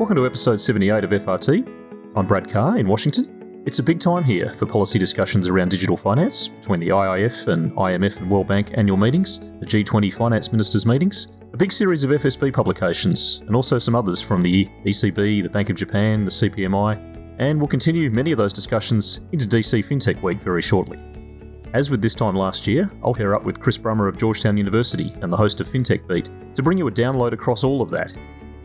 [0.00, 2.16] Welcome to episode 78 of FRT.
[2.16, 3.62] I'm Brad Carr in Washington.
[3.66, 7.70] It's a big time here for policy discussions around digital finance between the IIF and
[7.72, 12.12] IMF and World Bank annual meetings, the G20 finance ministers' meetings, a big series of
[12.12, 17.36] FSB publications, and also some others from the ECB, the Bank of Japan, the CPMI,
[17.38, 20.98] and we'll continue many of those discussions into DC FinTech Week very shortly.
[21.74, 25.12] As with this time last year, I'll pair up with Chris Brummer of Georgetown University
[25.20, 28.14] and the host of FinTech Beat to bring you a download across all of that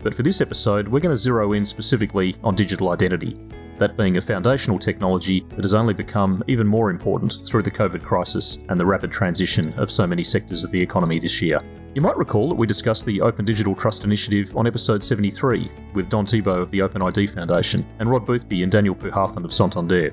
[0.06, 3.36] but for this episode, we're going to zero in specifically on digital identity,
[3.78, 8.04] that being a foundational technology that has only become even more important through the COVID
[8.04, 11.60] crisis and the rapid transition of so many sectors of the economy this year.
[11.96, 16.08] You might recall that we discussed the Open Digital Trust Initiative on episode 73 with
[16.08, 20.10] Don Thibeau of the Open ID Foundation and Rod Boothby and Daniel Puhathan of Santander.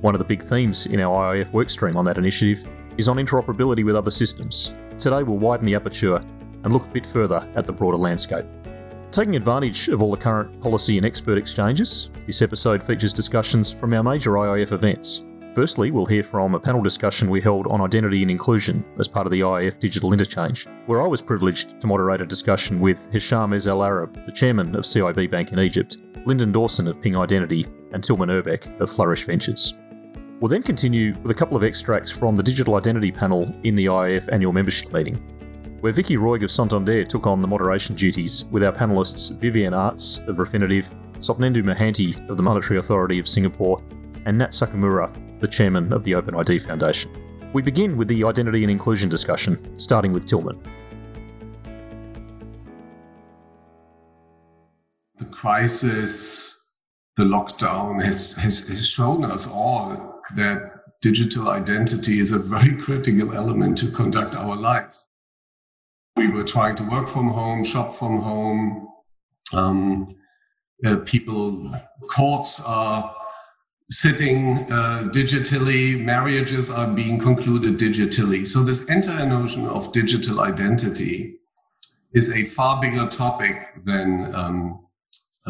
[0.00, 2.66] One of the big themes in our IIF workstream on that initiative
[2.96, 4.72] is on interoperability with other systems.
[4.98, 6.24] Today we'll widen the aperture
[6.64, 8.46] and look a bit further at the broader landscape.
[9.10, 13.92] Taking advantage of all the current policy and expert exchanges, this episode features discussions from
[13.92, 15.24] our major IIF events.
[15.52, 19.26] Firstly, we'll hear from a panel discussion we held on identity and inclusion as part
[19.26, 23.52] of the IIF Digital Interchange, where I was privileged to moderate a discussion with Hisham
[23.52, 28.04] Ezz Al-Arab, the chairman of CIB Bank in Egypt, Lyndon Dawson of Ping Identity, and
[28.04, 29.74] Tilman Ehrbeck of Flourish Ventures.
[30.38, 33.86] We'll then continue with a couple of extracts from the Digital Identity panel in the
[33.86, 35.20] IIF annual membership meeting
[35.80, 40.26] where Vicky Roig of Santander took on the moderation duties with our panellists Vivienne Artz
[40.28, 43.82] of Refinitiv, Sopnendu Mohanty of the Monetary Authority of Singapore,
[44.26, 47.10] and Nat Sakimura, the chairman of the Open ID Foundation.
[47.54, 50.60] We begin with the identity and inclusion discussion, starting with Tilman.
[55.16, 56.76] The crisis,
[57.16, 63.34] the lockdown has, has, has shown us all that digital identity is a very critical
[63.34, 65.06] element to conduct our lives
[66.16, 68.88] we were trying to work from home, shop from home.
[69.52, 70.16] Um,
[70.84, 71.74] uh, people,
[72.08, 73.14] courts are
[73.90, 78.46] sitting uh, digitally, marriages are being concluded digitally.
[78.46, 81.38] So, this entire notion of digital identity
[82.14, 84.86] is a far bigger topic than um,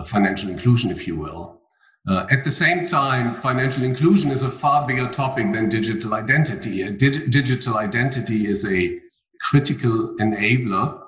[0.05, 1.61] financial inclusion, if you will.
[2.09, 6.91] Uh, at the same time, financial inclusion is a far bigger topic than digital identity.
[6.91, 9.00] Dig- digital identity is a
[9.41, 11.01] critical enabler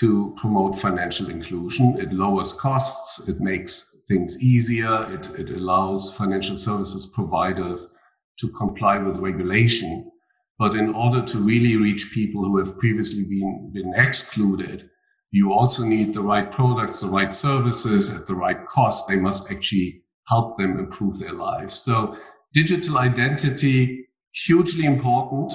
[0.00, 1.98] to promote financial inclusion.
[1.98, 7.94] It lowers costs, it makes things easier, it, it allows financial services providers
[8.40, 10.10] to comply with regulation.
[10.58, 14.90] But in order to really reach people who have previously been, been excluded,
[15.30, 19.08] you also need the right products, the right services at the right cost.
[19.08, 21.74] They must actually help them improve their lives.
[21.74, 22.16] So
[22.52, 25.52] digital identity, hugely important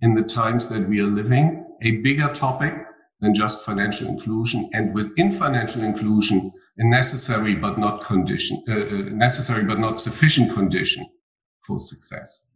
[0.00, 2.74] in the times that we are living, a bigger topic
[3.20, 8.86] than just financial inclusion, and within financial inclusion, a necessary but not condition, uh, uh,
[9.10, 11.06] necessary but not sufficient condition
[11.60, 12.48] for success.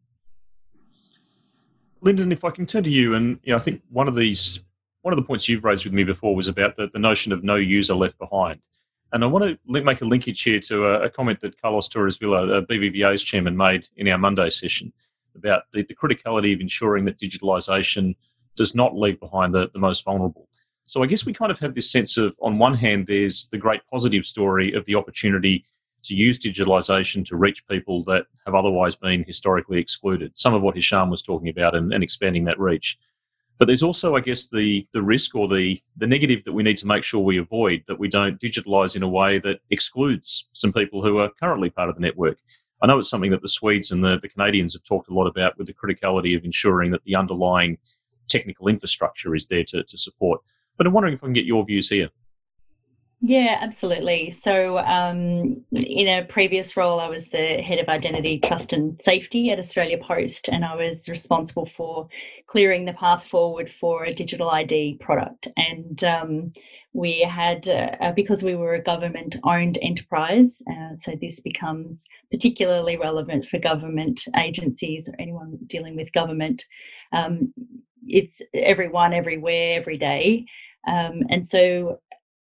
[2.01, 4.65] Lyndon, if I can turn to you, and you know, I think one of these,
[5.03, 7.43] one of the points you've raised with me before was about the, the notion of
[7.43, 8.61] no user left behind.
[9.13, 12.19] And I want to make a linkage here to a, a comment that Carlos Torres
[12.19, 14.93] Vila, BBVA's chairman, made in our Monday session
[15.39, 18.17] about the, the criticality of ensuring that digitalisation
[18.57, 20.49] does not leave behind the, the most vulnerable.
[20.87, 23.59] So I guess we kind of have this sense of, on one hand, there's the
[23.59, 25.65] great positive story of the opportunity
[26.05, 30.37] to use digitalisation to reach people that have otherwise been historically excluded.
[30.37, 32.99] Some of what Hisham was talking about and, and expanding that reach.
[33.59, 36.79] But there's also, I guess, the the risk or the the negative that we need
[36.79, 40.73] to make sure we avoid that we don't digitalise in a way that excludes some
[40.73, 42.39] people who are currently part of the network.
[42.81, 45.27] I know it's something that the Swedes and the, the Canadians have talked a lot
[45.27, 47.79] about with the criticality of ensuring that the underlying
[48.29, 50.41] technical infrastructure is there to, to support.
[50.77, 52.11] But I'm wondering if I can get your views here.
[53.21, 54.31] Yeah, absolutely.
[54.31, 59.51] So, um, in a previous role, I was the head of identity, trust, and safety
[59.51, 62.09] at Australia Post, and I was responsible for
[62.47, 65.49] clearing the path forward for a digital ID product.
[65.57, 66.53] And um,
[66.93, 72.97] we had, uh, because we were a government owned enterprise, uh, so this becomes particularly
[72.97, 76.67] relevant for government agencies or anyone dealing with government.
[77.13, 77.53] Um,
[78.07, 80.47] it's everyone, everywhere, every day.
[80.87, 81.99] Um, and so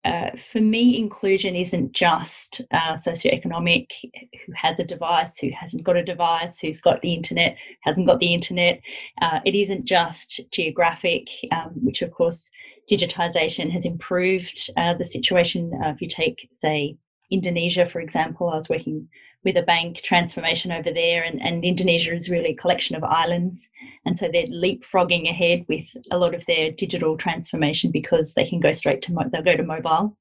[0.05, 5.97] uh, for me, inclusion isn't just uh, socioeconomic, who has a device, who hasn't got
[5.97, 8.81] a device, who's got the internet, hasn't got the internet.
[9.21, 12.51] Uh, it isn't just geographic, um, which of course
[12.91, 15.71] digitisation has improved uh, the situation.
[15.85, 16.97] Uh, if you take, say,
[17.31, 19.07] Indonesia, for example, I was working
[19.45, 23.71] with a bank transformation over there, and, and Indonesia is really a collection of islands.
[24.05, 28.61] And so they're leapfrogging ahead with a lot of their digital transformation because they can
[28.61, 30.17] go straight to, mo- they'll go to mobile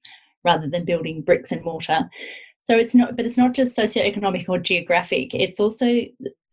[0.46, 2.10] rather than building bricks and mortar.
[2.62, 5.34] So it's not, but it's not just socioeconomic or geographic.
[5.34, 6.02] It's also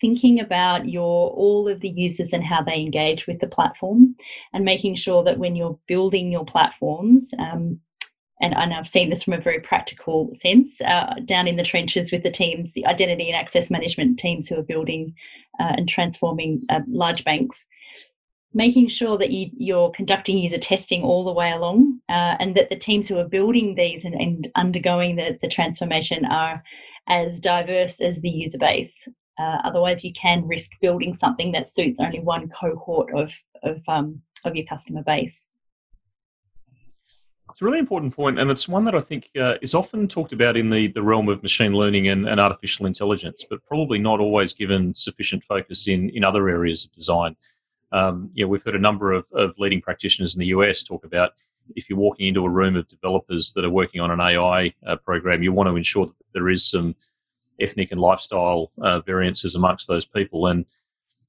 [0.01, 4.15] thinking about your all of the users and how they engage with the platform,
[4.53, 7.81] and making sure that when you're building your platforms, um,
[8.41, 12.13] and, and, I've seen this from a very practical sense uh, down in the trenches
[12.13, 15.15] with the teams, the identity and access management teams who are building
[15.59, 17.67] uh, and transforming uh, large banks
[18.57, 22.71] making sure that you, are conducting user testing all the way along uh, and that
[22.71, 26.63] the teams who are building these and, and undergoing the, the, transformation are
[27.07, 29.07] as diverse as the user base.
[29.39, 34.23] Uh, otherwise, you can risk building something that suits only one cohort of, of, um,
[34.47, 35.49] of your customer base.
[37.57, 40.35] It's a really important point, and it's one that I think uh, is often talked
[40.35, 44.21] about in the, the realm of machine learning and, and artificial intelligence, but probably not
[44.21, 47.35] always given sufficient focus in, in other areas of design.
[47.93, 51.03] Um, you know, we've heard a number of, of leading practitioners in the US talk
[51.03, 51.33] about
[51.75, 54.97] if you're walking into a room of developers that are working on an AI uh,
[54.97, 56.95] program, you want to ensure that there is some
[57.59, 60.49] ethnic and lifestyle uh, variances amongst those people.
[60.49, 60.67] And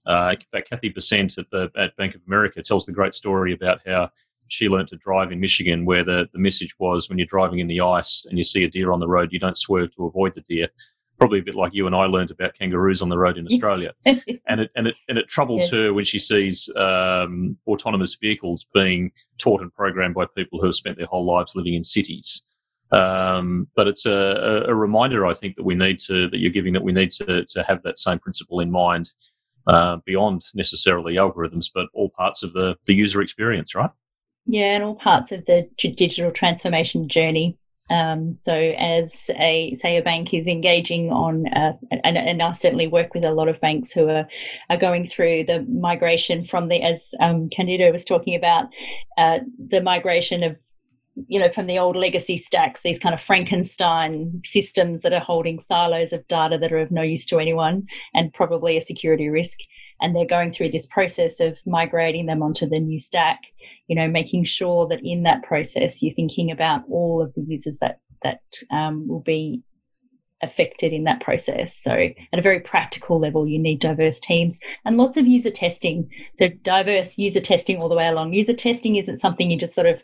[0.06, 3.54] uh, in fact, Cathy Bessant at the at Bank of America tells the great story
[3.54, 4.12] about how
[4.48, 7.68] she learned to drive in Michigan, where the, the message was when you're driving in
[7.68, 10.34] the ice and you see a deer on the road, you don't swerve to avoid
[10.34, 10.70] the deer
[11.18, 13.94] probably a bit like you and I learned about kangaroos on the road in Australia.
[14.06, 15.72] and it and it and it troubles yes.
[15.72, 20.76] her when she sees um, autonomous vehicles being taught and programmed by people who have
[20.76, 22.44] spent their whole lives living in cities.
[22.92, 26.72] Um, but it's a, a, reminder, I think, that we need to that you're giving
[26.74, 29.14] that we need to to have that same principle in mind
[29.68, 33.90] uh, beyond necessarily algorithms, but all parts of the the user experience, right?
[34.48, 37.58] Yeah, and all parts of the digital transformation journey.
[37.90, 41.74] Um, so as a say a bank is engaging on, uh,
[42.04, 44.28] and, and I certainly work with a lot of banks who are,
[44.70, 48.68] are going through the migration from the, as um, Candido was talking about,
[49.18, 50.60] uh, the migration of
[51.28, 55.60] you know, from the old legacy stacks, these kind of Frankenstein systems that are holding
[55.60, 59.60] silos of data that are of no use to anyone and probably a security risk.
[60.00, 63.40] And they're going through this process of migrating them onto the new stack
[63.88, 67.80] you know, making sure that in that process you're thinking about all of the users
[67.80, 68.42] that that
[68.72, 69.64] um, will be
[70.44, 71.76] affected in that process.
[71.76, 76.10] So, at a very practical level, you need diverse teams and lots of user testing.
[76.38, 78.34] So, diverse user testing all the way along.
[78.34, 80.04] User testing isn't something you just sort of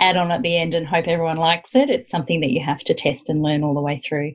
[0.00, 1.88] add on at the end and hope everyone likes it.
[1.88, 4.32] It's something that you have to test and learn all the way through.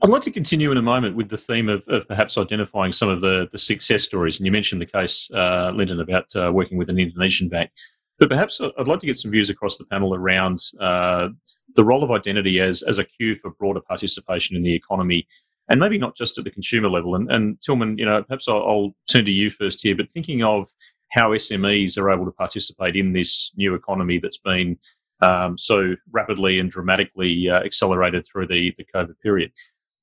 [0.00, 3.08] I'd like to continue in a moment with the theme of, of, perhaps identifying some
[3.08, 4.38] of the, the success stories.
[4.38, 7.70] And you mentioned the case, uh, Lyndon, about uh, working with an Indonesian bank.
[8.20, 11.30] But perhaps I'd like to get some views across the panel around uh,
[11.74, 15.26] the role of identity as, as a cue for broader participation in the economy,
[15.68, 17.16] and maybe not just at the consumer level.
[17.16, 20.44] And, and Tilman, you know, perhaps I'll, I'll turn to you first here, but thinking
[20.44, 20.68] of
[21.10, 24.78] how SMEs are able to participate in this new economy that's been
[25.22, 29.50] um, so rapidly and dramatically uh, accelerated through the, the COVID period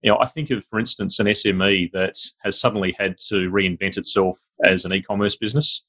[0.06, 2.14] you know, I think of, for instance, an SME that
[2.44, 5.84] has suddenly had to reinvent itself as an e-commerce business,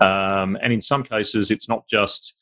[0.00, 2.36] um, and in some cases, it's not just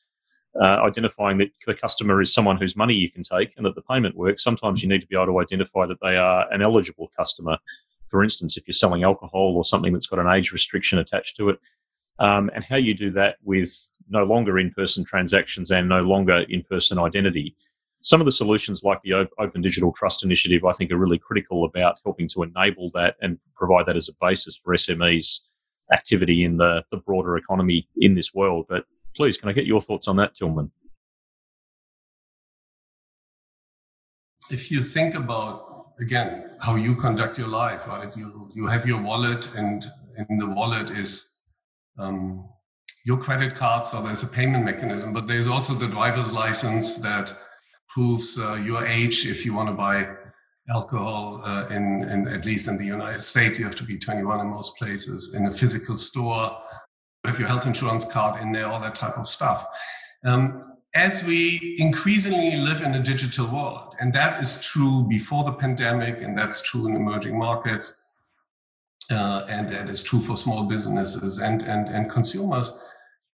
[0.60, 3.82] uh, identifying that the customer is someone whose money you can take and that the
[3.82, 4.42] payment works.
[4.42, 7.56] Sometimes you need to be able to identify that they are an eligible customer.
[8.08, 11.50] For instance, if you're selling alcohol or something that's got an age restriction attached to
[11.50, 11.60] it,
[12.18, 13.72] um, and how you do that with
[14.08, 17.54] no longer in-person transactions and no longer in-person identity
[18.02, 21.64] some of the solutions like the Open Digital Trust Initiative, I think, are really critical
[21.64, 25.40] about helping to enable that and provide that as a basis for SMEs
[25.92, 28.66] activity in the, the broader economy in this world.
[28.68, 28.84] But
[29.14, 30.72] please, can I get your thoughts on that, Tilman?
[34.50, 38.14] If you think about, again, how you conduct your life, right?
[38.16, 39.84] You, you have your wallet, and
[40.28, 41.42] in the wallet is
[41.98, 42.48] um,
[43.06, 47.32] your credit card, so there's a payment mechanism, but there's also the driver's license that
[47.92, 50.08] proves uh, your age if you want to buy
[50.70, 53.58] alcohol uh, in, in at least in the United States.
[53.58, 55.34] You have to be 21 in most places.
[55.34, 56.56] In a physical store,
[57.24, 59.66] have your health insurance card in there, all that type of stuff.
[60.24, 60.60] Um,
[60.94, 66.20] as we increasingly live in a digital world, and that is true before the pandemic,
[66.22, 68.10] and that's true in emerging markets,
[69.10, 72.88] uh, and that is true for small businesses and, and, and consumers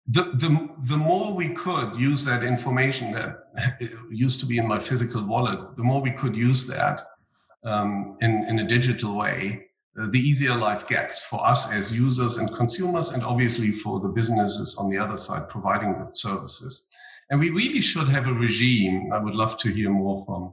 [0.08, 4.78] the, the, the more we could use that information that used to be in my
[4.78, 7.00] physical wallet, the more we could use that
[7.64, 9.66] um, in, in a digital way,
[9.98, 14.08] uh, the easier life gets for us as users and consumers, and obviously for the
[14.08, 16.88] businesses on the other side providing the services.
[17.30, 19.12] And we really should have a regime.
[19.12, 20.52] I would love to hear more from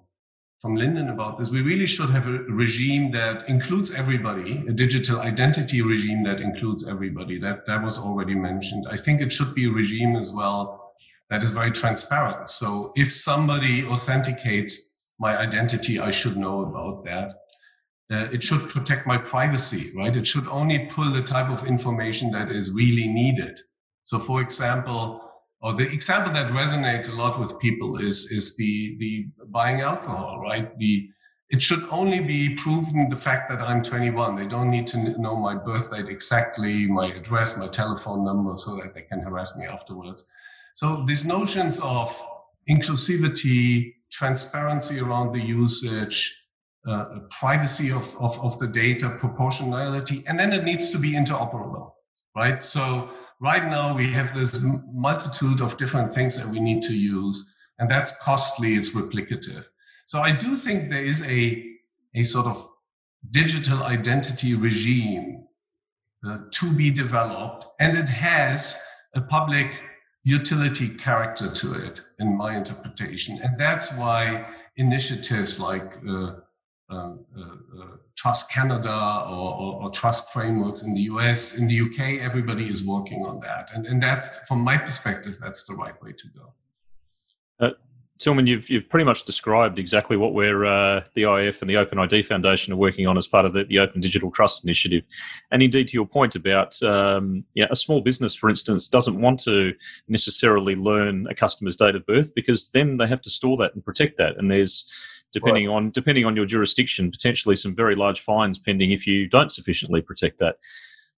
[0.63, 1.49] from Lyndon about this.
[1.49, 6.87] We really should have a regime that includes everybody, a digital identity regime that includes
[6.87, 7.37] everybody.
[7.37, 8.87] That that was already mentioned.
[8.89, 10.93] I think it should be a regime as well
[11.29, 12.47] that is very transparent.
[12.47, 17.27] So if somebody authenticates my identity, I should know about that.
[18.09, 20.15] Uh, it should protect my privacy, right?
[20.15, 23.59] It should only pull the type of information that is really needed.
[24.03, 25.19] So, for example,
[25.63, 30.39] or the example that resonates a lot with people is is the the buying alcohol,
[30.39, 30.77] right?
[30.77, 31.09] The
[31.49, 34.35] it should only be proven the fact that I'm 21.
[34.35, 38.75] They don't need to know my birth date exactly, my address, my telephone number, so
[38.77, 40.27] that they can harass me afterwards.
[40.73, 42.09] So these notions of
[42.67, 46.43] inclusivity, transparency around the usage,
[46.87, 51.91] uh, privacy of, of, of the data, proportionality, and then it needs to be interoperable,
[52.35, 52.63] right?
[52.63, 53.11] So
[53.43, 57.91] right now we have this multitude of different things that we need to use, and
[57.91, 59.65] that's costly, it's replicative.
[60.05, 61.63] So I do think there is a,
[62.15, 62.57] a sort of
[63.29, 65.45] digital identity regime
[66.25, 68.81] uh, to be developed, and it has
[69.13, 69.69] a public
[70.23, 73.37] utility character to it, in my interpretation.
[73.43, 74.45] And that's why
[74.77, 76.31] initiatives like uh,
[78.15, 82.87] Trust Canada or, or, or, Trust frameworks in the US, in the UK, everybody is
[82.87, 83.71] working on that.
[83.73, 86.53] And, and that's, from my perspective, that's the right way to go.
[87.59, 87.71] Uh,
[88.19, 91.99] Tilman, you've, you've pretty much described exactly what we're, uh, the IF and the Open
[91.99, 95.03] ID Foundation are working on as part of the, the Open Digital Trust Initiative.
[95.51, 99.41] And indeed, to your point about um, yeah, a small business, for instance, doesn't want
[99.41, 99.73] to
[100.07, 103.83] necessarily learn a customer's date of birth because then they have to store that and
[103.83, 104.37] protect that.
[104.37, 104.89] And there's
[105.33, 105.75] depending right.
[105.75, 110.01] on depending on your jurisdiction, potentially some very large fines pending if you don't sufficiently
[110.01, 110.57] protect that.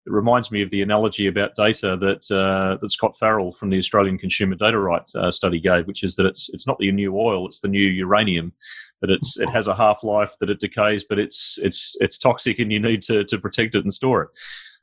[0.07, 3.79] It reminds me of the analogy about data that uh, that Scott Farrell from the
[3.79, 7.17] Australian Consumer Data Right uh, study gave, which is that it's it's not the new
[7.17, 8.53] oil, it's the new uranium.
[9.01, 12.59] That it's it has a half life, that it decays, but it's it's it's toxic,
[12.59, 14.29] and you need to to protect it and store it.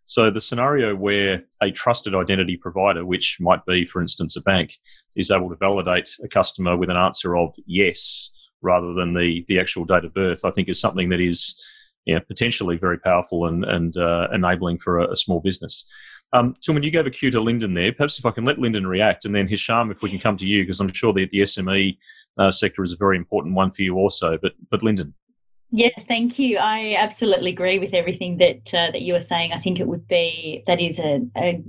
[0.04, 4.78] So the scenario where a trusted identity provider, which might be, for instance, a bank,
[5.16, 8.30] is able to validate a customer with an answer of yes,
[8.62, 11.60] rather than the the actual date of birth, I think is something that is
[12.06, 15.84] yeah, potentially very powerful and and uh, enabling for a, a small business.
[16.34, 17.92] Um, Tilman, you gave a cue to Lyndon there.
[17.92, 20.46] Perhaps if I can let Lyndon react, and then Hisham, if we can come to
[20.46, 21.98] you, because I'm sure that the SME
[22.38, 24.38] uh, sector is a very important one for you also.
[24.40, 25.14] But but Lyndon.
[25.70, 26.58] Yeah, thank you.
[26.58, 29.52] I absolutely agree with everything that uh, that you were saying.
[29.52, 31.62] I think it would be that is a, a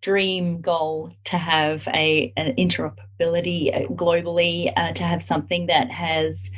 [0.00, 6.50] dream goal to have a an interoperability uh, globally, uh, to have something that has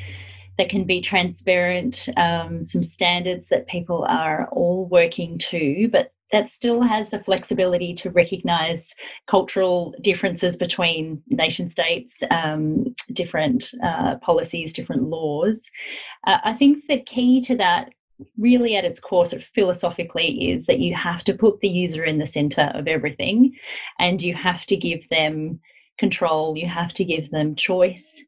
[0.58, 6.50] that can be transparent, um, some standards that people are all working to, but that
[6.50, 8.94] still has the flexibility to recognize
[9.26, 15.70] cultural differences between nation states, um, different uh, policies, different laws.
[16.26, 17.92] Uh, I think the key to that
[18.38, 22.04] really at its core sort of philosophically is that you have to put the user
[22.04, 23.54] in the center of everything
[23.98, 25.60] and you have to give them
[25.98, 28.24] control you have to give them choice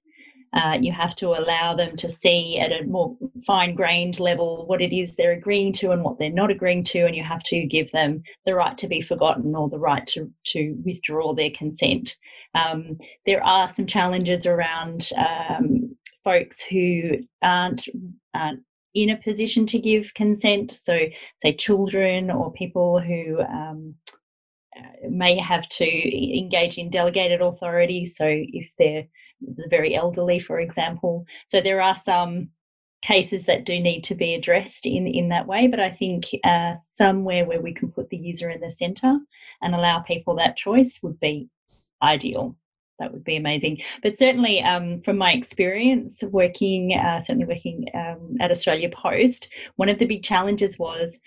[0.54, 4.80] uh, you have to allow them to see at a more fine grained level what
[4.80, 7.66] it is they're agreeing to and what they're not agreeing to, and you have to
[7.66, 12.16] give them the right to be forgotten or the right to, to withdraw their consent.
[12.54, 17.88] Um, there are some challenges around um, folks who aren't,
[18.32, 18.62] aren't
[18.94, 20.72] in a position to give consent.
[20.72, 20.98] So,
[21.38, 23.94] say children or people who um,
[24.76, 28.06] uh, may have to engage in delegated authority.
[28.06, 29.06] So, if they're
[29.40, 31.26] the very elderly, for example.
[31.46, 32.50] So, there are some
[33.02, 36.74] cases that do need to be addressed in in that way but i think uh,
[36.78, 39.18] somewhere where we can put the user in the center
[39.60, 41.46] and allow people that choice would be
[42.02, 42.56] ideal
[42.98, 43.80] that would be amazing.
[44.02, 49.88] But certainly, um, from my experience working, uh, certainly working um, at Australia Post, one
[49.88, 51.18] of the big challenges was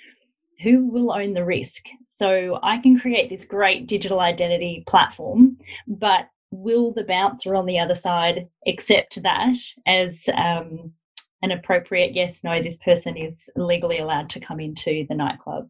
[0.64, 1.86] who will own the risk.
[2.16, 5.58] So I can create this great digital identity platform,
[5.88, 9.56] but will the bouncer on the other side accept that
[9.86, 10.94] as um,
[11.42, 15.70] an appropriate yes, no, this person is legally allowed to come into the nightclub?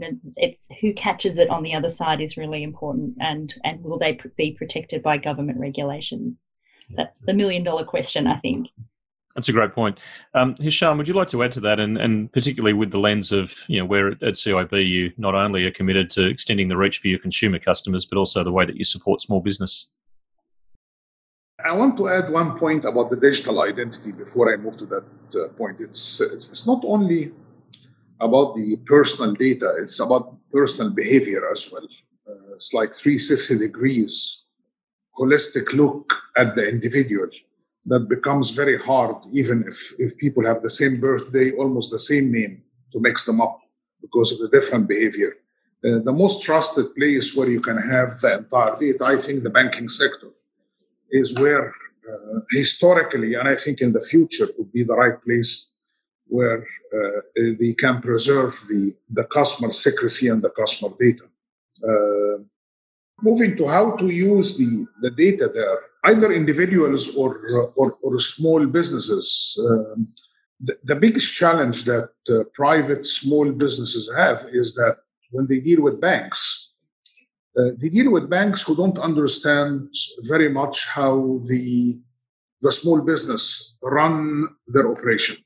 [0.00, 3.82] You know, it's who catches it on the other side is really important, and and
[3.82, 6.48] will they be protected by government regulations?
[6.96, 8.68] That's the million dollar question, I think.
[9.34, 10.00] That's a great point.
[10.34, 13.30] Um, Hisham, would you like to add to that, and, and particularly with the lens
[13.30, 16.98] of you know where at CIB you not only are committed to extending the reach
[16.98, 19.88] for your consumer customers, but also the way that you support small business.
[21.64, 25.04] I want to add one point about the digital identity before I move to that
[25.34, 25.80] uh, point.
[25.80, 27.32] It's it's not only
[28.20, 31.86] about the personal data, it's about personal behavior as well.
[32.28, 34.44] Uh, it's like 360 degrees,
[35.18, 37.28] holistic look at the individual
[37.86, 42.30] that becomes very hard, even if, if people have the same birthday, almost the same
[42.30, 43.60] name, to mix them up
[44.00, 45.34] because of the different behavior.
[45.84, 49.50] Uh, the most trusted place where you can have the entire data, I think, the
[49.50, 50.28] banking sector.
[51.10, 51.72] is where
[52.10, 55.72] uh, historically, and I think in the future, would be the right place
[56.28, 61.24] where uh, they can preserve the, the customer secrecy and the customer data.
[61.82, 62.42] Uh,
[63.22, 68.64] moving to how to use the, the data there, either individuals or, or, or small
[68.66, 69.58] businesses.
[69.68, 70.08] Um,
[70.60, 74.98] the, the, biggest challenge that uh, private small businesses have is that
[75.30, 76.72] when they deal with banks,
[77.58, 79.88] uh, they deal with banks who don't understand
[80.22, 81.98] very much how the
[82.60, 85.36] the small business run their operation.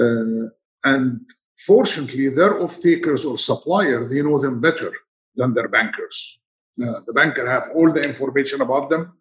[0.00, 0.48] Uh,
[0.84, 1.20] and
[1.66, 4.92] fortunately, their off-takers or suppliers, they know them better
[5.36, 6.38] than their bankers.
[6.82, 9.12] Uh, the banker have all the information about them,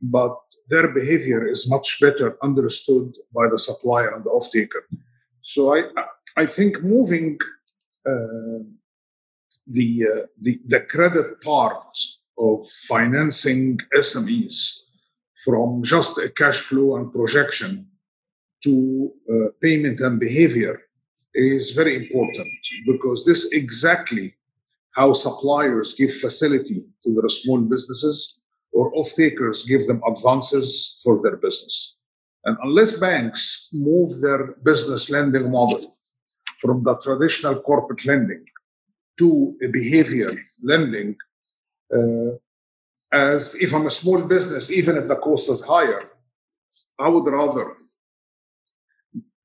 [0.00, 0.36] but
[0.68, 4.84] their behavior is much better understood by the supplier and the off-taker.
[5.40, 5.82] So I,
[6.36, 7.38] I think moving
[8.04, 8.58] uh,
[9.66, 11.96] the, uh, the the credit part
[12.38, 14.80] of financing SMEs
[15.44, 17.88] from just a cash flow and projection
[18.66, 20.74] to uh, payment and behavior
[21.34, 22.48] is very important
[22.86, 24.34] because this exactly
[24.98, 28.40] how suppliers give facility to their small businesses
[28.72, 31.96] or off-takers give them advances for their business.
[32.44, 35.96] And unless banks move their business lending model
[36.60, 38.44] from the traditional corporate lending
[39.18, 40.30] to a behavior
[40.62, 41.16] lending,
[41.96, 42.32] uh,
[43.12, 46.00] as if I'm a small business, even if the cost is higher,
[46.98, 47.76] I would rather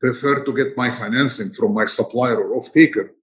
[0.01, 3.13] prefer to get my financing from my supplier or off-taker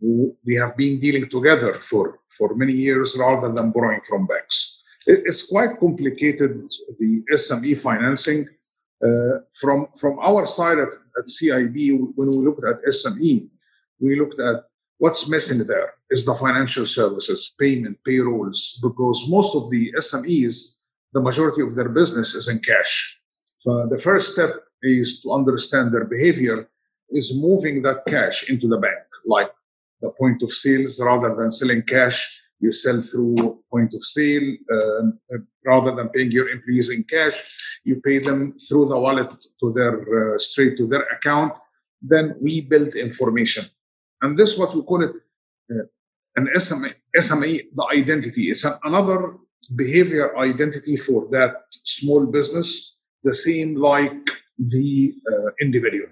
[0.00, 4.80] who we have been dealing together for, for many years rather than borrowing from banks.
[5.06, 6.52] it's quite complicated,
[6.98, 8.48] the SME financing.
[9.04, 11.76] Uh, from, from our side at, at CIB,
[12.14, 13.50] when we looked at SME,
[14.00, 14.64] we looked at
[14.98, 20.76] what's missing there is the financial services, payment, payrolls, because most of the SMEs,
[21.12, 23.20] the majority of their business is in cash.
[23.58, 24.52] So the first step
[24.84, 26.68] is to understand their behavior
[27.10, 29.50] is moving that cash into the bank, like
[30.00, 32.40] the point of sales rather than selling cash.
[32.60, 37.36] You sell through point of sale uh, rather than paying your employees in cash.
[37.84, 39.30] You pay them through the wallet
[39.60, 41.52] to their uh, straight to their account.
[42.00, 43.64] Then we build information
[44.24, 45.14] and this what we call it
[45.70, 45.84] uh,
[46.36, 48.44] an SMA, SMA, the identity.
[48.50, 49.36] It's an, another
[49.76, 54.26] behavior identity for that small business, the same like
[54.58, 56.08] the uh, individual.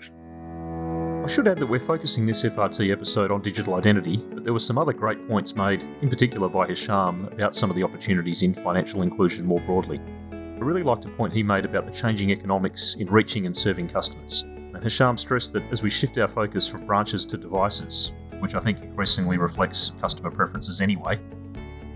[1.24, 4.59] I should add that we're focusing this FRT episode on digital identity, but there were
[4.59, 8.52] some other great points made, in particular by Hisham, about some of the opportunities in
[8.52, 10.00] financial inclusion more broadly.
[10.33, 13.88] I really liked a point he made about the changing economics in reaching and serving
[13.88, 14.42] customers.
[14.42, 18.61] And Hisham stressed that as we shift our focus from branches to devices, which I
[18.61, 21.20] think increasingly reflects customer preferences anyway,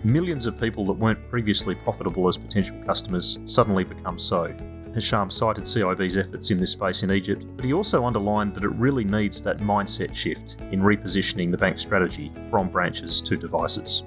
[0.04, 4.54] millions of people that weren't previously profitable as potential customers suddenly become so.
[4.96, 8.70] Hisham cited CIB's efforts in this space in Egypt, but he also underlined that it
[8.70, 14.02] really needs that mindset shift in repositioning the bank's strategy from branches to devices.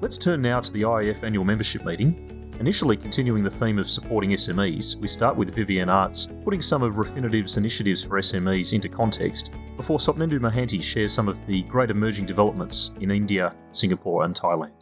[0.00, 4.32] Let's turn now to the IIF annual membership meeting Initially continuing the theme of supporting
[4.32, 9.52] SMEs, we start with Vivienne Artz, putting some of Refinitiv's initiatives for SMEs into context,
[9.78, 14.79] before Sopnendu Mohanty shares some of the great emerging developments in India, Singapore, and Thailand.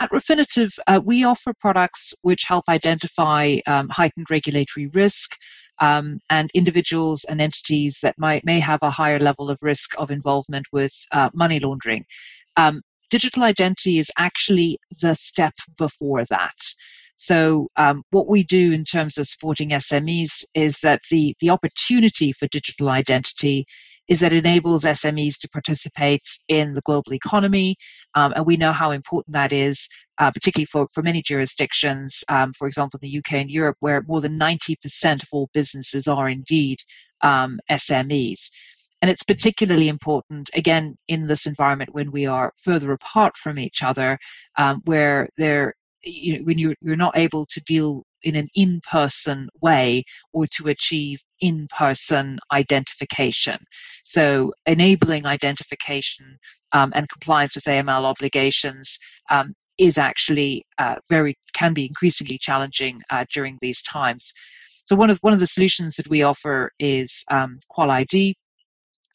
[0.00, 5.36] At Refinitiv, uh, we offer products which help identify um, heightened regulatory risk
[5.80, 10.10] um, and individuals and entities that might may have a higher level of risk of
[10.10, 12.04] involvement with uh, money laundering.
[12.56, 16.58] Um, digital identity is actually the step before that.
[17.16, 22.32] So, um, what we do in terms of supporting SMEs is that the, the opportunity
[22.32, 23.66] for digital identity
[24.08, 27.76] is that enables SMEs to participate in the global economy.
[28.14, 29.88] Um, and we know how important that is,
[30.18, 34.20] uh, particularly for, for many jurisdictions, um, for example, the UK and Europe, where more
[34.20, 36.78] than 90% of all businesses are indeed
[37.22, 38.50] um, SMEs.
[39.02, 43.82] And it's particularly important, again, in this environment when we are further apart from each
[43.82, 44.18] other,
[44.56, 48.80] um, where there, you know, when you're, you're not able to deal in an in
[48.90, 53.58] person way or to achieve in person identification.
[54.04, 56.38] So, enabling identification
[56.72, 58.98] um, and compliance with AML obligations
[59.30, 64.32] um, is actually uh, very, can be increasingly challenging uh, during these times.
[64.86, 68.34] So, one of, one of the solutions that we offer is um, QualID,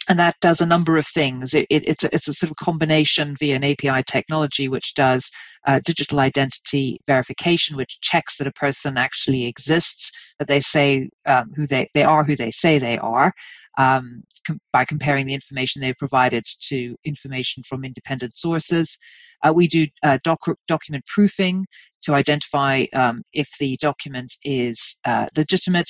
[0.09, 1.53] and that does a number of things.
[1.53, 5.29] It, it, it's, a, it's a sort of combination via an API technology which does
[5.67, 11.51] uh, digital identity verification, which checks that a person actually exists, that they say um,
[11.55, 13.33] who they, they are who they say they are,
[13.77, 18.97] um, com- by comparing the information they've provided to information from independent sources.
[19.43, 21.65] Uh, we do uh, doc- document proofing
[22.01, 25.89] to identify um, if the document is uh, legitimate.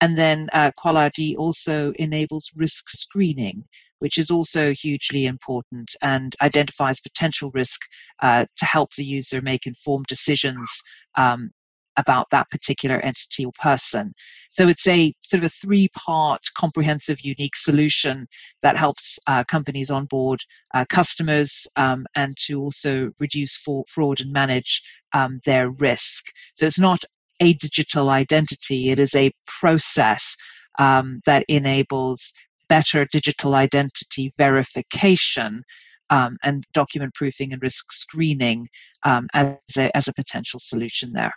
[0.00, 3.64] And then uh, QualID also enables risk screening,
[3.98, 7.80] which is also hugely important and identifies potential risk
[8.22, 10.68] uh, to help the user make informed decisions
[11.16, 11.50] um,
[11.96, 14.12] about that particular entity or person.
[14.50, 18.26] So it's a sort of a three part comprehensive unique solution
[18.62, 20.40] that helps uh, companies onboard
[20.74, 24.82] uh, customers um, and to also reduce for, fraud and manage
[25.12, 26.26] um, their risk.
[26.54, 27.02] So it's not
[27.40, 30.36] a digital identity, it is a process
[30.78, 32.32] um, that enables
[32.68, 35.62] better digital identity verification
[36.10, 38.68] um, and document proofing and risk screening
[39.04, 41.32] um, as, a, as a potential solution there.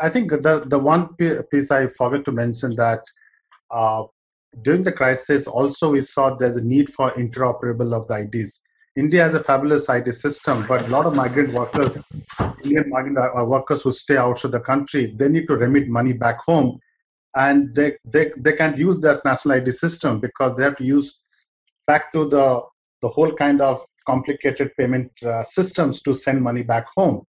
[0.00, 1.14] I think the, the one
[1.50, 3.00] piece I forgot to mention that
[3.70, 4.04] uh,
[4.62, 8.60] during the crisis, also we saw there's a need for interoperable of the IDs.
[8.96, 11.98] India has a fabulous ID system, but a lot of migrant workers,
[12.64, 16.38] Indian migrant uh, workers who stay outside the country, they need to remit money back
[16.46, 16.80] home,
[17.36, 21.20] and they they, they can't use that national ID system because they have to use
[21.86, 22.62] back to the
[23.02, 27.22] the whole kind of complicated payment uh, systems to send money back home,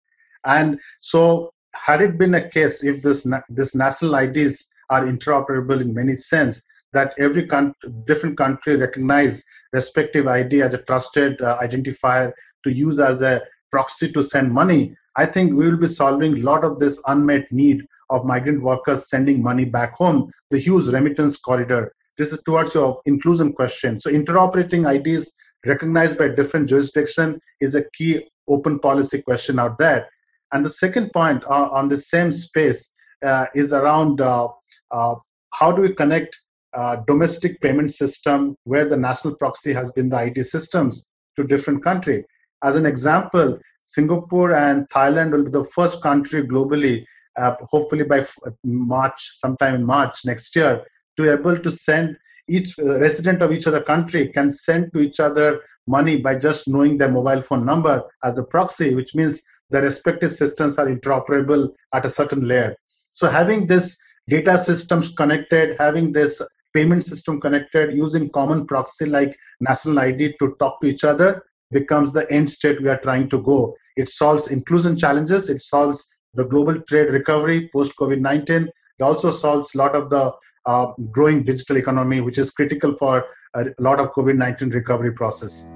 [0.45, 5.95] and so had it been a case if this this national IDs are interoperable in
[5.95, 6.63] many sense,
[6.93, 7.75] that every con-
[8.07, 12.33] different country recognize respective ID as a trusted uh, identifier
[12.65, 16.43] to use as a proxy to send money, I think we will be solving a
[16.43, 21.37] lot of this unmet need of migrant workers sending money back home, the huge remittance
[21.37, 21.93] corridor.
[22.17, 23.99] This is towards your inclusion question.
[23.99, 25.33] So interoperating IDs
[25.67, 30.09] recognized by different jurisdiction is a key open policy question out there.
[30.53, 32.93] And the second point uh, on the same space
[33.25, 34.49] uh, is around uh,
[34.91, 35.15] uh
[35.53, 36.37] how do we connect
[36.75, 41.83] uh, domestic payment system where the national proxy has been the ID systems to different
[41.85, 42.25] country.
[42.65, 47.05] As an example, Singapore and Thailand will be the first country globally,
[47.37, 48.25] uh, hopefully by
[48.65, 50.85] March, sometime in March next year,
[51.17, 52.17] to able to send
[52.49, 56.69] each uh, resident of each other country can send to each other money by just
[56.69, 61.71] knowing their mobile phone number as the proxy, which means the respective systems are interoperable
[61.93, 62.77] at a certain layer.
[63.13, 63.97] So having this
[64.29, 66.43] data systems connected, having this
[66.75, 72.13] payment system connected using common proxy like national id to talk to each other becomes
[72.13, 76.45] the end state we are trying to go it solves inclusion challenges it solves the
[76.45, 80.33] global trade recovery post covid-19 it also solves a lot of the
[80.67, 85.75] uh, growing digital economy which is critical for a lot of covid-19 recovery process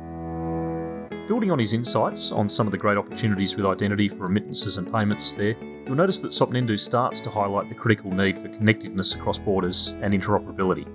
[1.29, 4.90] Building on his insights on some of the great opportunities with identity for remittances and
[4.90, 9.38] payments there, you'll notice that Sopnendu starts to highlight the critical need for connectedness across
[9.38, 10.87] borders and interoperability.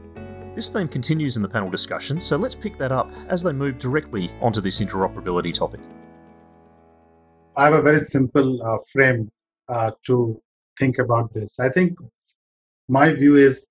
[0.55, 3.77] This theme continues in the panel discussion, so let's pick that up as they move
[3.77, 5.81] directly onto this interoperability topic.
[7.55, 9.29] I have a very simple uh, frame
[9.69, 10.41] uh, to
[10.79, 11.59] think about this.
[11.59, 11.97] I think
[12.87, 13.67] my view is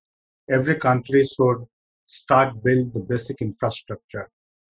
[0.51, 1.67] every country should
[2.07, 4.29] start build the basic infrastructure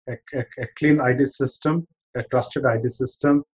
[0.09, 3.45] a, a, a clean ID system, a trusted ID system,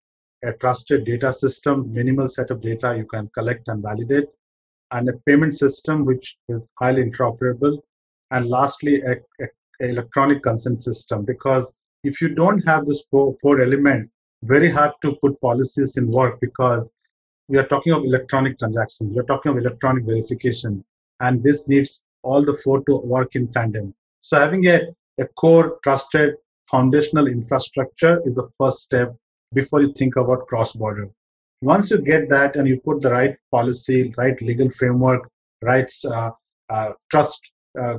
[0.45, 4.29] a trusted data system, minimal set of data you can collect and validate,
[4.93, 7.79] and a payment system which is highly interoperable,
[8.31, 9.49] and lastly, a, a,
[9.81, 11.25] a electronic consent system.
[11.25, 11.73] Because
[12.05, 14.11] if you don't have this four, four element,
[14.43, 16.91] very hard to put policies in work because
[17.49, 20.85] we are talking of electronic transactions, we are talking of electronic verification,
[21.21, 23.95] and this needs all the four to work in tandem.
[24.21, 24.81] So having a,
[25.21, 26.35] a core trusted
[26.71, 29.15] foundational infrastructure is the first step
[29.55, 31.09] before you think about cross border.
[31.63, 35.31] Once you get that and you put the right policy, right legal framework,
[35.63, 36.31] right uh,
[36.69, 37.41] uh, trust
[37.81, 37.99] uh,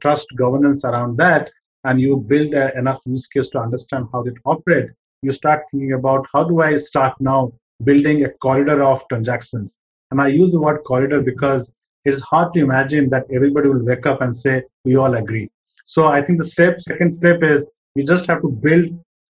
[0.00, 1.50] trust governance around that,
[1.84, 4.90] and you build enough use case to understand how it operate,
[5.22, 7.52] you start thinking about how do I start now
[7.84, 9.78] building a corridor of transactions.
[10.10, 11.72] And I use the word corridor because
[12.04, 15.50] it's hard to imagine that everybody will wake up and say we all agree.
[15.84, 18.86] So I think the step, second step is you just have to build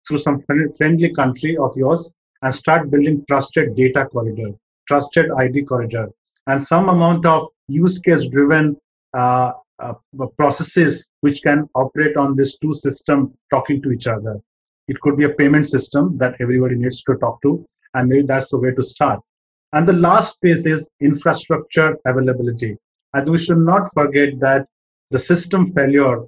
[0.07, 4.53] through some friendly country of yours and start building trusted data corridor,
[4.87, 6.09] trusted ID corridor,
[6.47, 8.77] and some amount of use case driven
[9.15, 9.95] uh, uh,
[10.37, 14.41] processes which can operate on this two system talking to each other.
[14.89, 17.65] It could be a payment system that everybody needs to talk to,
[17.97, 19.21] and maybe that's the way to start.
[19.73, 22.77] And the last piece is infrastructure availability.
[23.15, 24.67] And we should not forget that
[25.11, 26.19] the system failure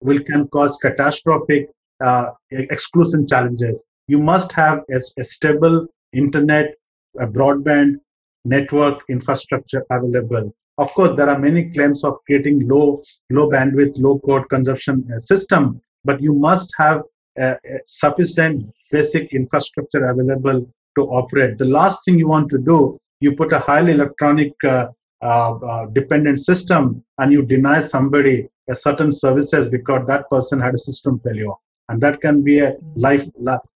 [0.00, 1.68] will can cause catastrophic
[2.00, 3.86] uh, exclusion challenges.
[4.06, 6.74] You must have a, a, stable internet,
[7.18, 7.96] a broadband,
[8.44, 10.54] network infrastructure available.
[10.78, 15.18] Of course, there are many claims of creating low, low bandwidth, low code consumption uh,
[15.18, 17.02] system, but you must have
[17.40, 17.54] uh,
[17.86, 20.66] sufficient basic infrastructure available
[20.98, 21.58] to operate.
[21.58, 24.88] The last thing you want to do, you put a highly electronic uh,
[25.22, 30.74] uh, uh, dependent system and you deny somebody a certain services because that person had
[30.74, 31.56] a system failure.
[31.88, 33.26] And that can be a life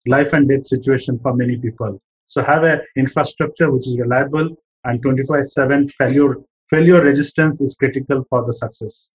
[0.07, 2.03] life and death situation for many people.
[2.27, 4.49] So have an infrastructure which is reliable
[4.85, 6.35] and 24 7 failure
[6.69, 9.13] failure resistance is critical for the success.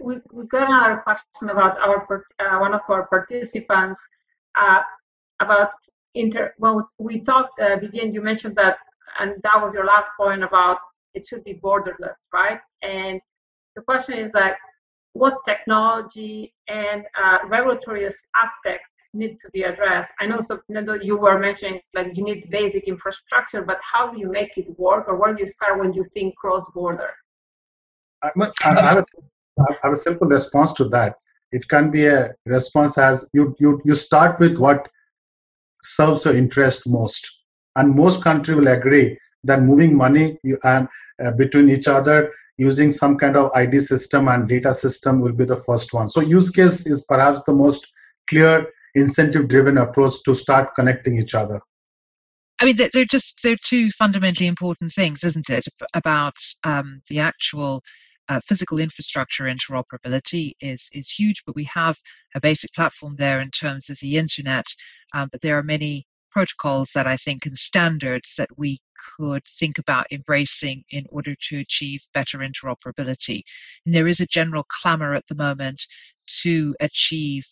[0.00, 4.00] We, we got another question about our uh, one of our participants
[4.56, 4.80] uh,
[5.40, 5.72] about
[6.14, 8.76] inter well we talked uh, Vivienne you mentioned that
[9.20, 10.78] and that was your last point about
[11.14, 12.60] it should be borderless, right?
[12.82, 13.20] And
[13.76, 14.56] the question is like,
[15.14, 20.10] what technology and uh, regulatory aspects need to be addressed?
[20.20, 20.60] I know, so
[21.02, 25.08] you were mentioning like you need basic infrastructure, but how do you make it work,
[25.08, 27.10] or where do you start when you think cross-border?
[28.22, 28.30] I
[28.62, 29.04] have, a,
[29.58, 31.16] I have a simple response to that.
[31.50, 34.88] It can be a response as you you you start with what
[35.82, 37.38] serves your interest most
[37.76, 40.86] and most countries will agree that moving money you, uh,
[41.36, 45.56] between each other using some kind of id system and data system will be the
[45.56, 47.86] first one so use case is perhaps the most
[48.28, 51.60] clear incentive driven approach to start connecting each other
[52.58, 55.64] I mean, they're just they're two fundamentally important things, isn't it?
[55.94, 57.82] About um, the actual
[58.28, 61.98] uh, physical infrastructure interoperability is is huge, but we have
[62.34, 64.66] a basic platform there in terms of the internet.
[65.14, 68.80] Um, but there are many protocols that I think and standards that we
[69.18, 73.42] could think about embracing in order to achieve better interoperability.
[73.84, 75.86] And there is a general clamor at the moment
[76.42, 77.44] to achieve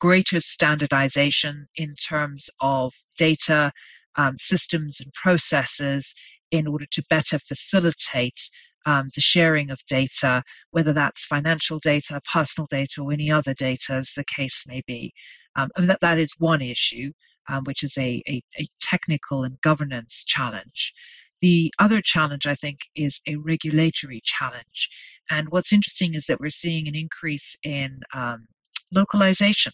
[0.00, 3.72] greater standardization in terms of data,
[4.16, 6.14] um, systems, and processes
[6.50, 8.48] in order to better facilitate
[8.88, 13.94] um, the sharing of data, whether that's financial data, personal data, or any other data,
[13.94, 15.12] as the case may be.
[15.56, 17.12] Um, and that, that is one issue
[17.48, 20.92] um, which is a, a, a technical and governance challenge.
[21.40, 24.88] The other challenge, I think, is a regulatory challenge.
[25.30, 28.46] And what's interesting is that we're seeing an increase in um,
[28.92, 29.72] localization,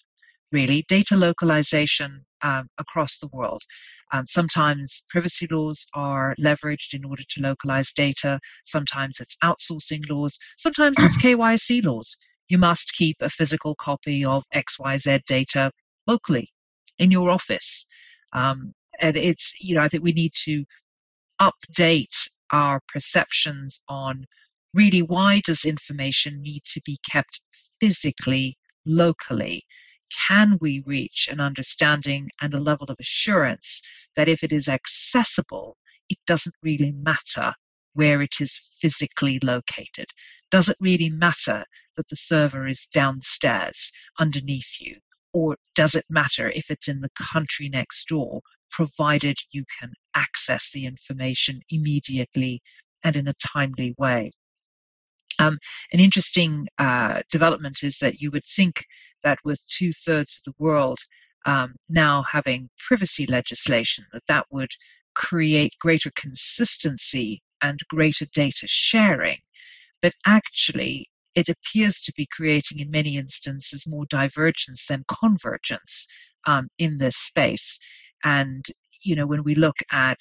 [0.55, 3.63] really, data localization um, across the world.
[4.13, 8.39] Um, sometimes privacy laws are leveraged in order to localize data.
[8.65, 10.39] Sometimes it's outsourcing laws.
[10.57, 12.17] Sometimes it's KYC laws.
[12.49, 15.73] You must keep a physical copy of XYZ data
[16.07, 16.49] locally
[16.99, 17.85] in your office.
[18.33, 20.65] Um, and it's, you know, I think we need to
[21.41, 24.25] update our perceptions on
[24.73, 27.41] really why does information need to be kept
[27.81, 29.65] physically, locally?
[30.29, 33.83] Can we reach an understanding and a level of assurance
[34.17, 35.77] that if it is accessible,
[36.09, 37.55] it doesn't really matter
[37.93, 40.07] where it is physically located?
[40.51, 41.65] Does it really matter
[41.97, 44.99] that the server is downstairs underneath you?
[45.35, 48.41] or does it matter if it's in the country next door,
[48.71, 52.63] provided you can access the information immediately
[53.03, 54.31] and in a timely way?
[55.41, 55.59] Um,
[55.93, 58.85] an interesting uh, development is that you would think
[59.25, 60.99] that with two thirds of the world
[61.47, 64.71] um, now having privacy legislation, that that would
[65.15, 69.39] create greater consistency and greater data sharing.
[70.03, 76.07] But actually, it appears to be creating, in many instances, more divergence than convergence
[76.47, 77.79] um, in this space.
[78.23, 78.65] And,
[79.03, 80.21] you know, when we look at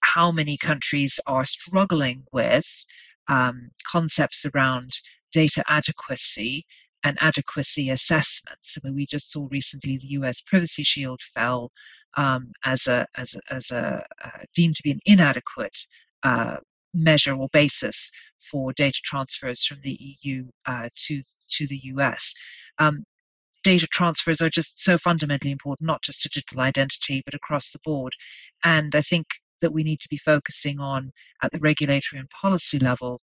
[0.00, 2.66] how many countries are struggling with
[3.28, 4.90] um, concepts around
[5.32, 6.64] data adequacy
[7.04, 8.76] and adequacy assessments.
[8.76, 10.40] I mean, we just saw recently the U.S.
[10.40, 11.70] Privacy Shield fell
[12.16, 15.76] um, as a as a, as a uh, deemed to be an inadequate
[16.22, 16.56] uh,
[16.94, 18.10] measure or basis
[18.50, 22.32] for data transfers from the EU uh, to to the US.
[22.78, 23.04] Um,
[23.62, 28.12] data transfers are just so fundamentally important, not just digital identity, but across the board.
[28.62, 29.26] And I think
[29.60, 31.10] that we need to be focusing on
[31.42, 33.20] at the regulatory and policy level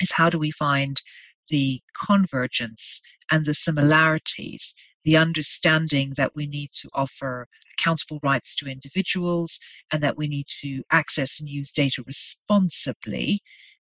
[0.00, 1.00] is how do we find
[1.50, 7.46] the convergence and the similarities, the understanding that we need to offer
[7.78, 9.58] accountable rights to individuals
[9.92, 13.42] and that we need to access and use data responsibly.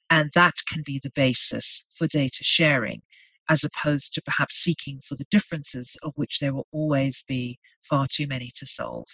[0.09, 3.01] And that can be the basis for data sharing,
[3.49, 8.07] as opposed to perhaps seeking for the differences of which there will always be far
[8.07, 9.07] too many to solve.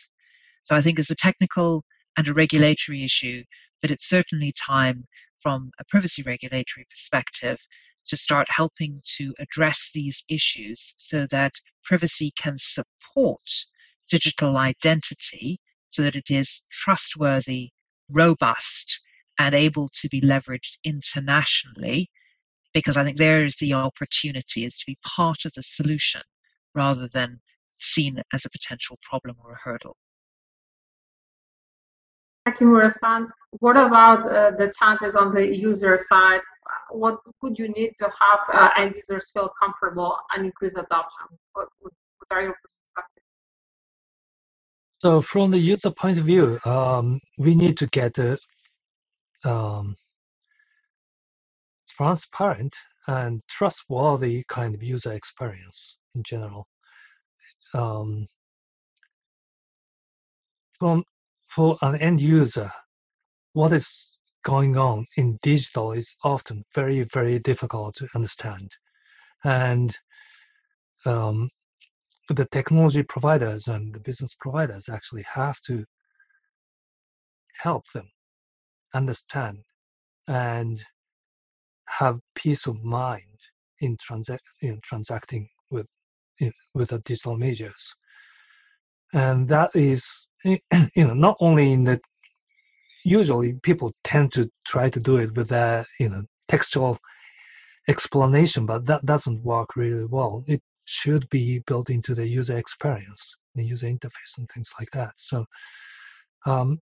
[0.63, 1.83] So I think it's a technical
[2.17, 3.43] and a regulatory issue,
[3.81, 5.05] but it's certainly time
[5.41, 7.59] from a privacy regulatory perspective
[8.07, 13.41] to start helping to address these issues so that privacy can support
[14.09, 15.59] digital identity
[15.89, 17.71] so that it is trustworthy,
[18.09, 18.99] robust,
[19.37, 22.09] and able to be leveraged internationally.
[22.73, 26.21] Because I think there is the opportunity is to be part of the solution
[26.73, 27.41] rather than
[27.77, 29.97] seen as a potential problem or a hurdle.
[32.45, 33.27] Thank you, Murasan.
[33.59, 36.41] What about uh, the challenges on the user side?
[36.89, 41.37] What would you need to have uh, end users feel comfortable and increase adoption?
[41.53, 41.67] What,
[42.31, 43.25] are your perspectives?
[44.99, 48.37] So, from the user point of view, um, we need to get a
[49.43, 49.95] um,
[51.89, 52.75] transparent
[53.07, 56.67] and trustworthy kind of user experience in general.
[57.73, 58.27] Um,
[60.79, 61.03] from
[61.53, 62.71] for an end user,
[63.53, 68.71] what is going on in digital is often very, very difficult to understand.
[69.43, 69.95] And
[71.05, 71.49] um,
[72.29, 75.83] the technology providers and the business providers actually have to
[77.57, 78.09] help them
[78.93, 79.57] understand
[80.27, 80.81] and
[81.89, 83.39] have peace of mind
[83.81, 85.87] in, transa- in transacting with
[86.39, 87.93] in, with the digital medias
[89.13, 90.59] and that is you
[90.95, 91.99] know not only in the
[93.03, 96.97] usually people tend to try to do it with a you know textual
[97.87, 100.43] explanation but that doesn't work really well.
[100.47, 105.13] It should be built into the user experience the user interface and things like that.
[105.17, 105.45] So
[106.45, 106.79] um,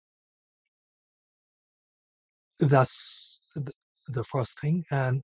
[2.59, 3.39] that's
[4.07, 4.83] the first thing.
[4.91, 5.21] And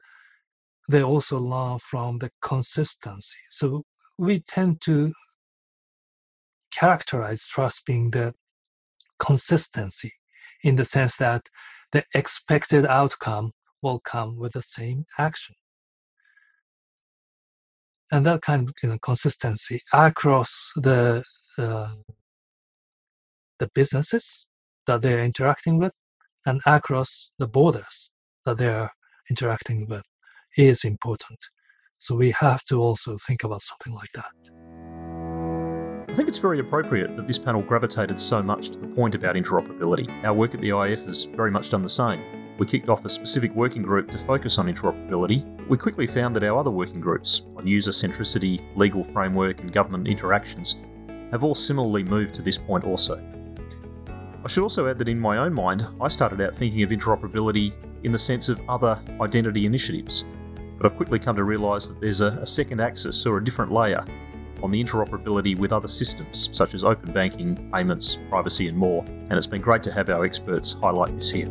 [0.89, 3.37] they also learn from the consistency.
[3.49, 3.83] So
[4.17, 5.11] we tend to
[6.71, 8.33] characterize trust being the
[9.19, 10.13] consistency
[10.63, 11.47] in the sense that
[11.91, 13.51] the expected outcome
[13.81, 15.55] will come with the same action.
[18.11, 21.23] And that kind of you know, consistency across the
[21.57, 21.93] uh,
[23.59, 24.47] the businesses
[24.87, 25.93] that they're interacting with
[26.45, 28.09] and across the borders
[28.45, 28.89] that they're
[29.29, 30.03] interacting with
[30.57, 31.39] is important.
[31.97, 34.58] So we have to also think about something like that.
[36.09, 39.35] I think it's very appropriate that this panel gravitated so much to the point about
[39.35, 40.11] interoperability.
[40.23, 42.23] Our work at the IIF has very much done the same.
[42.57, 45.45] We kicked off a specific working group to focus on interoperability.
[45.67, 50.07] We quickly found that our other working groups on user centricity, legal framework, and government
[50.07, 50.81] interactions
[51.29, 53.23] have all similarly moved to this point also.
[54.43, 57.71] I should also add that in my own mind, I started out thinking of interoperability
[58.03, 60.25] in the sense of other identity initiatives.
[60.75, 63.71] But I've quickly come to realise that there's a, a second axis or a different
[63.71, 64.03] layer
[64.63, 69.33] on the interoperability with other systems such as open banking, payments, privacy, and more, and
[69.33, 71.47] it's been great to have our experts highlight this here.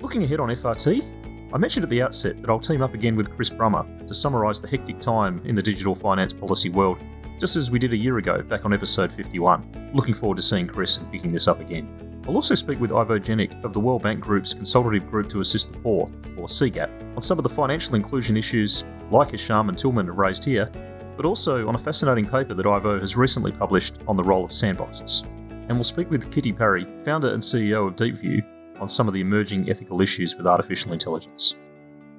[0.00, 3.34] Looking ahead on FRT, I mentioned at the outset that I'll team up again with
[3.34, 6.98] Chris Brummer to summarise the hectic time in the digital finance policy world,
[7.38, 9.90] just as we did a year ago back on episode 51.
[9.94, 12.06] Looking forward to seeing Chris and picking this up again.
[12.26, 15.72] I'll also speak with Ivo Jenik of the World Bank Group's Consultative Group to Assist
[15.72, 20.06] the Poor, or CGAP, on some of the financial inclusion issues like Hisham and Tilman
[20.06, 20.68] have raised here,
[21.16, 24.50] but also on a fascinating paper that Ivo has recently published on the role of
[24.50, 25.24] sandboxes.
[25.50, 29.20] And we'll speak with Kitty Parry, founder and CEO of DeepView, on some of the
[29.20, 31.56] emerging ethical issues with artificial intelligence.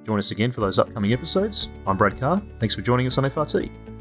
[0.04, 1.70] Join us again for those upcoming episodes.
[1.86, 2.42] I'm Brad Carr.
[2.58, 3.97] Thanks for joining us on FRT.